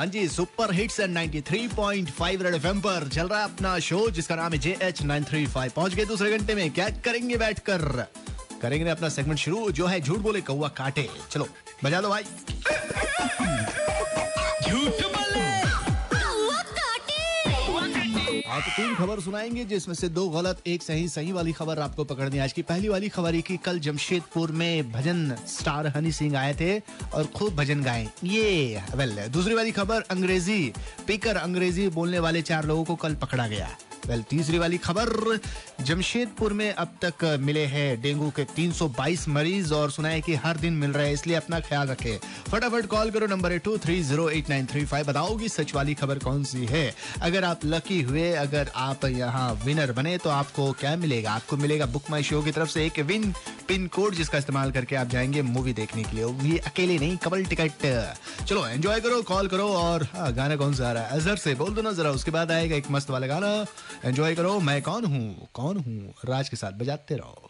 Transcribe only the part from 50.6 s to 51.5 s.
क्या मिलेगा?